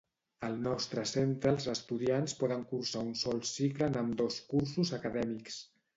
[0.45, 5.61] Al nostre centre els estudiants poden cursar un sol cicle en ambdós cursos acadèmics.